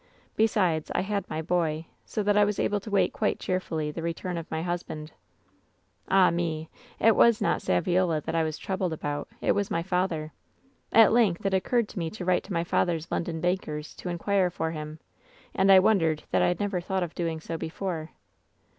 Besides, 0.35 0.89
I 0.95 1.01
had 1.01 1.29
my 1.29 1.43
boy, 1.43 1.85
so 2.05 2.23
that 2.23 2.35
I 2.35 2.43
was 2.43 2.57
able 2.57 2.79
to 2.79 2.89
wait 2.89 3.13
quite 3.13 3.37
cheerfully 3.37 3.91
the 3.91 4.01
return 4.01 4.35
of 4.35 4.49
my 4.49 4.63
husband. 4.63 5.11
"Ah 6.07 6.31
me! 6.31 6.71
It 6.99 7.15
was 7.15 7.39
not 7.39 7.61
Saviola 7.61 8.19
that 8.23 8.33
I 8.33 8.41
was 8.41 8.57
troubled 8.57 8.93
about. 8.93 9.27
It 9.41 9.51
was 9.51 9.69
my 9.69 9.83
father. 9.83 10.33
At 10.91 11.13
length 11.13 11.45
it 11.45 11.53
occurred 11.53 11.87
to 11.89 11.99
me 11.99 12.09
to 12.09 12.25
write 12.25 12.47
WHEN 12.49 12.65
SHADOWS 12.65 12.71
DIE 12.71 12.77
177! 12.81 12.81
to 12.81 12.81
my 12.81 12.81
father's 12.81 13.11
London 13.11 13.41
bankers 13.41 13.95
to 13.97 14.09
inquire 14.09 14.49
for 14.49 14.71
him. 14.71 14.97
And 15.53 15.71
I 15.71 15.77
wondered 15.77 16.23
that 16.31 16.41
I 16.41 16.47
had 16.47 16.59
never 16.59 16.81
thought 16.81 17.03
of 17.03 17.13
doing 17.13 17.39
so 17.39 17.55
before. 17.59 18.09